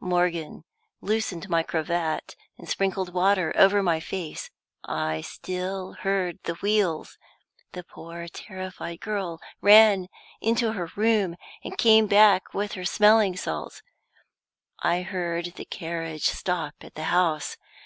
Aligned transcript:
Morgan 0.00 0.64
loosened 1.02 1.50
my 1.50 1.62
cravat, 1.62 2.36
and 2.56 2.66
sprinkled 2.66 3.12
water 3.12 3.52
over 3.54 3.82
my 3.82 4.00
face 4.00 4.48
I 4.82 5.20
still 5.20 5.92
heard 5.92 6.38
the 6.44 6.54
wheels. 6.54 7.18
The 7.72 7.84
poor 7.84 8.26
terrified 8.28 9.00
girl 9.02 9.42
ran 9.60 10.08
into 10.40 10.72
her 10.72 10.86
room, 10.96 11.36
and 11.62 11.76
came 11.76 12.06
back 12.06 12.54
with 12.54 12.72
her 12.72 12.86
smelling 12.86 13.36
salts 13.36 13.82
I 14.78 15.02
heard 15.02 15.52
the 15.56 15.66
carriage 15.66 16.28
stop 16.28 16.76
at 16.80 16.94
the 16.94 17.04
house. 17.12 17.58